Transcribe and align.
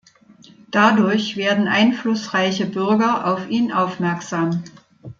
Dadurch 0.71 1.37
werden 1.37 1.67
einflussreiche 1.67 2.65
Bürger 2.65 3.31
auf 3.31 3.47
ihn 3.49 3.71
aufmerksam. 3.71 4.63